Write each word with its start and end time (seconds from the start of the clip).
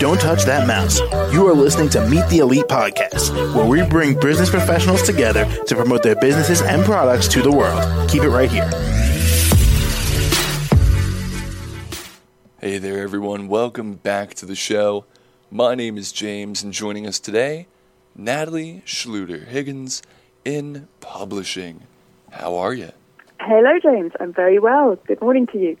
Don't 0.00 0.20
touch 0.20 0.42
that 0.44 0.66
mouse. 0.66 0.98
You 1.32 1.46
are 1.46 1.54
listening 1.54 1.88
to 1.90 2.04
Meet 2.08 2.28
the 2.28 2.38
Elite 2.38 2.64
podcast, 2.64 3.54
where 3.54 3.64
we 3.64 3.82
bring 3.88 4.18
business 4.18 4.50
professionals 4.50 5.02
together 5.02 5.44
to 5.66 5.76
promote 5.76 6.02
their 6.02 6.16
businesses 6.16 6.62
and 6.62 6.84
products 6.84 7.28
to 7.28 7.42
the 7.42 7.52
world. 7.52 8.10
Keep 8.10 8.24
it 8.24 8.30
right 8.30 8.50
here. 8.50 8.68
Hey 12.60 12.78
there, 12.78 13.02
everyone. 13.02 13.46
Welcome 13.46 13.94
back 13.94 14.34
to 14.34 14.46
the 14.46 14.56
show. 14.56 15.04
My 15.52 15.76
name 15.76 15.96
is 15.96 16.10
James, 16.10 16.64
and 16.64 16.72
joining 16.72 17.06
us 17.06 17.20
today, 17.20 17.68
Natalie 18.16 18.82
Schlueter 18.84 19.46
Higgins 19.46 20.02
in 20.44 20.88
publishing. 21.00 21.84
How 22.32 22.56
are 22.56 22.74
you? 22.74 22.90
Hello, 23.38 23.78
James. 23.80 24.10
I'm 24.18 24.32
very 24.32 24.58
well. 24.58 24.96
Good 25.06 25.20
morning 25.20 25.46
to 25.48 25.58
you. 25.58 25.76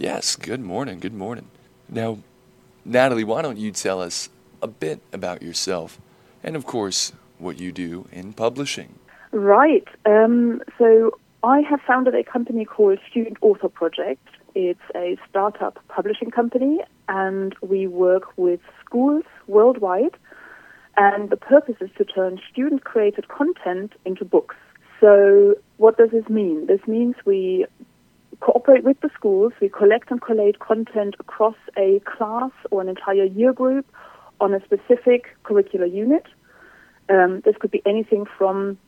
Yes, 0.00 0.36
good 0.36 0.60
morning. 0.60 1.00
Good 1.00 1.12
morning. 1.12 1.50
Now, 1.88 2.20
Natalie, 2.84 3.24
why 3.24 3.42
don't 3.42 3.58
you 3.58 3.72
tell 3.72 4.00
us 4.00 4.28
a 4.62 4.68
bit 4.68 5.00
about 5.12 5.42
yourself 5.42 6.00
and, 6.44 6.54
of 6.54 6.64
course, 6.64 7.12
what 7.38 7.58
you 7.58 7.72
do 7.72 8.06
in 8.12 8.32
publishing? 8.32 8.94
Right. 9.32 9.88
Um, 10.06 10.62
so, 10.78 11.18
I 11.42 11.62
have 11.62 11.80
founded 11.84 12.14
a 12.14 12.22
company 12.22 12.64
called 12.64 13.00
Student 13.10 13.38
Author 13.40 13.68
Project. 13.68 14.24
It's 14.54 14.78
a 14.94 15.16
startup 15.28 15.80
publishing 15.88 16.30
company, 16.30 16.78
and 17.08 17.56
we 17.60 17.88
work 17.88 18.28
with 18.36 18.60
schools 18.84 19.24
worldwide. 19.48 20.16
And 20.96 21.28
the 21.28 21.36
purpose 21.36 21.76
is 21.80 21.90
to 21.98 22.04
turn 22.04 22.38
student 22.48 22.84
created 22.84 23.26
content 23.26 23.94
into 24.04 24.24
books. 24.24 24.54
So, 25.00 25.56
what 25.76 25.98
does 25.98 26.10
this 26.12 26.28
mean? 26.28 26.66
This 26.66 26.86
means 26.86 27.16
we 27.24 27.66
cooperate 28.40 28.84
with 28.84 29.00
the 29.00 29.10
schools. 29.14 29.52
We 29.60 29.68
collect 29.68 30.10
and 30.10 30.20
collate 30.20 30.58
content 30.58 31.16
across 31.18 31.56
a 31.76 32.00
class 32.04 32.52
or 32.70 32.80
an 32.80 32.88
entire 32.88 33.24
year 33.24 33.52
group 33.52 33.86
on 34.40 34.54
a 34.54 34.60
specific 34.64 35.36
curricular 35.44 35.92
unit. 35.92 36.24
Um, 37.08 37.40
this 37.44 37.56
could 37.58 37.70
be 37.70 37.82
anything 37.86 38.26
from, 38.36 38.78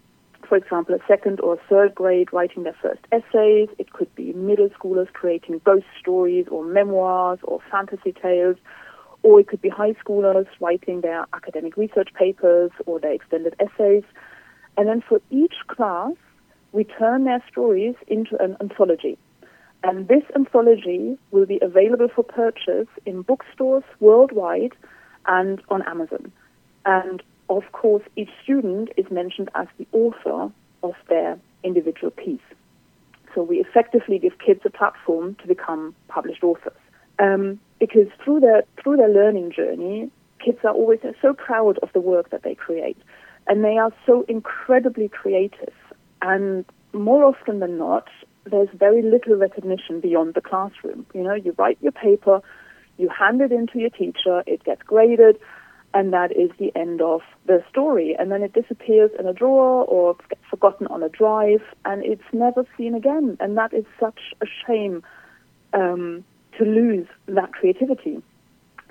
for 0.48 0.56
example, 0.56 0.94
a 0.94 0.98
second 1.08 1.40
or 1.40 1.58
third 1.68 1.94
grade 1.94 2.32
writing 2.32 2.62
their 2.62 2.76
first 2.80 3.00
essays. 3.10 3.68
It 3.78 3.92
could 3.92 4.14
be 4.14 4.32
middle 4.34 4.68
schoolers 4.68 5.12
creating 5.12 5.60
ghost 5.64 5.86
stories 5.98 6.46
or 6.50 6.64
memoirs 6.64 7.38
or 7.42 7.60
fantasy 7.70 8.12
tales. 8.12 8.56
Or 9.22 9.40
it 9.40 9.48
could 9.48 9.60
be 9.60 9.68
high 9.68 9.92
schoolers 9.92 10.46
writing 10.60 11.02
their 11.02 11.26
academic 11.34 11.76
research 11.76 12.08
papers 12.14 12.70
or 12.86 13.00
their 13.00 13.12
extended 13.12 13.54
essays. 13.60 14.04
And 14.76 14.88
then 14.88 15.02
for 15.06 15.20
each 15.30 15.54
class, 15.66 16.14
we 16.72 16.84
turn 16.84 17.24
their 17.24 17.42
stories 17.50 17.96
into 18.06 18.40
an 18.42 18.56
anthology. 18.60 19.18
And 19.82 20.08
this 20.08 20.22
anthology 20.34 21.18
will 21.30 21.46
be 21.46 21.58
available 21.62 22.08
for 22.14 22.22
purchase 22.22 22.88
in 23.06 23.22
bookstores 23.22 23.84
worldwide 23.98 24.72
and 25.26 25.60
on 25.68 25.82
Amazon. 25.82 26.32
And 26.84 27.22
of 27.48 27.64
course, 27.72 28.02
each 28.16 28.30
student 28.42 28.90
is 28.96 29.10
mentioned 29.10 29.48
as 29.54 29.66
the 29.78 29.86
author 29.92 30.52
of 30.82 30.94
their 31.08 31.38
individual 31.64 32.10
piece. 32.10 32.40
So 33.34 33.42
we 33.42 33.58
effectively 33.58 34.18
give 34.18 34.38
kids 34.38 34.60
a 34.64 34.70
platform 34.70 35.36
to 35.36 35.46
become 35.46 35.94
published 36.08 36.42
authors. 36.42 36.76
Um, 37.18 37.60
because 37.78 38.08
through 38.24 38.40
their 38.40 38.62
through 38.82 38.96
their 38.96 39.08
learning 39.08 39.52
journey, 39.52 40.10
kids 40.44 40.58
are 40.64 40.72
always 40.72 41.00
so 41.20 41.34
proud 41.34 41.78
of 41.78 41.92
the 41.92 42.00
work 42.00 42.30
that 42.30 42.42
they 42.42 42.54
create, 42.54 42.96
and 43.46 43.64
they 43.64 43.76
are 43.78 43.92
so 44.06 44.24
incredibly 44.28 45.08
creative. 45.08 45.74
And 46.22 46.64
more 46.92 47.24
often 47.24 47.60
than 47.60 47.78
not, 47.78 48.08
there's 48.44 48.69
very 48.74 49.02
little 49.02 49.36
recognition 49.36 50.00
beyond 50.00 50.34
the 50.34 50.41
classroom. 50.41 51.06
You 51.14 51.22
know, 51.22 51.34
you 51.34 51.55
write 51.58 51.78
your 51.80 51.92
paper, 51.92 52.42
you 52.98 53.08
hand 53.08 53.41
it 53.41 53.52
in 53.52 53.66
to 53.69 53.78
your 53.78 53.91
teacher, 53.91 54.42
it 54.47 54.64
gets 54.64 54.82
graded, 54.82 55.38
and 55.92 56.12
that 56.12 56.30
is 56.32 56.50
the 56.58 56.72
end 56.77 57.02
of 57.02 57.22
the 57.47 57.62
story. 57.69 58.14
And 58.19 58.31
then 58.31 58.42
it 58.42 58.53
disappears 58.53 59.10
in 59.19 59.26
a 59.26 59.32
drawer 59.32 59.84
or 59.84 60.16
gets 60.28 60.42
forgotten 60.48 60.87
on 60.87 61.03
a 61.03 61.09
drive, 61.09 61.62
and 61.84 62.04
it's 62.04 62.22
never 62.32 62.64
seen 62.76 62.94
again. 62.94 63.37
And 63.41 63.56
that 63.56 63.72
is 63.72 63.84
such 63.98 64.20
a 64.41 64.47
shame 64.66 65.03
um, 65.72 66.25
to 66.59 66.64
lose 66.64 67.06
that 67.26 67.53
creativity. 67.53 68.22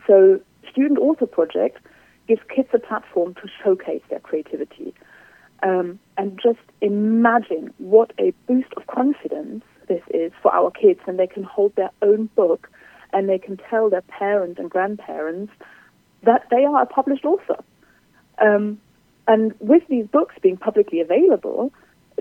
So, 0.07 0.39
Student 0.71 0.99
Author 0.99 1.25
Project 1.25 1.79
gives 2.27 2.41
kids 2.53 2.69
a 2.73 2.79
platform 2.79 3.33
to 3.35 3.47
showcase 3.63 4.01
their 4.09 4.19
creativity. 4.19 4.93
Um, 5.61 5.99
and 6.17 6.39
just 6.41 6.59
imagine 6.81 7.73
what 7.77 8.11
a 8.19 8.33
boost 8.47 8.73
of 8.77 8.87
confidence 8.87 9.63
this 9.87 10.03
is 10.13 10.31
for 10.41 10.53
our 10.53 10.71
kids, 10.71 10.99
and 11.07 11.19
they 11.19 11.27
can 11.27 11.43
hold 11.43 11.75
their 11.75 11.91
own 12.01 12.29
book 12.35 12.69
and 13.11 13.27
they 13.27 13.39
can 13.39 13.57
tell 13.69 13.89
their 13.89 14.03
parents 14.03 14.59
and 14.59 14.69
grandparents 14.69 15.51
that 16.23 16.43
they 16.51 16.63
are 16.65 16.83
a 16.83 16.85
published 16.85 17.25
author. 17.25 17.57
Um, 18.39 18.79
and 19.27 19.53
with 19.59 19.83
these 19.89 20.07
books 20.07 20.35
being 20.41 20.57
publicly 20.57 21.01
available, 21.01 21.71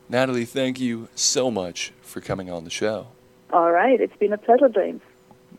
Natalie, 0.10 0.46
thank 0.46 0.80
you 0.80 1.10
so 1.16 1.50
much 1.52 1.92
for 2.02 2.22
coming 2.22 2.50
on 2.50 2.64
the 2.64 2.70
show. 2.70 3.08
All 3.52 3.72
right. 3.72 4.00
It's 4.00 4.16
been 4.18 4.34
a 4.34 4.38
pleasure, 4.38 4.70
James. 4.70 5.02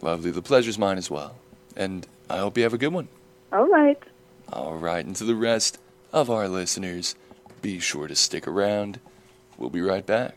Lovely. 0.01 0.31
The 0.31 0.43
pleasure's 0.43 0.79
mine 0.79 0.99
as 0.99 1.11
well. 1.11 1.37
And 1.77 2.07
I 2.31 2.39
hope 2.39 2.57
you 2.57 2.63
have 2.65 2.75
a 2.75 2.79
good 2.79 2.93
one. 2.93 3.09
All 3.53 3.69
right. 3.69 3.99
All 4.53 4.77
right. 4.77 5.05
And 5.05 5.17
to 5.17 5.25
the 5.25 5.35
rest 5.35 5.79
of 6.13 6.31
our 6.31 6.49
listeners, 6.49 7.15
be 7.63 7.81
sure 7.81 8.07
to 8.09 8.15
stick 8.15 8.47
around. 8.47 9.01
We'll 9.57 9.71
be 9.71 9.81
right 9.81 10.07
back. 10.07 10.37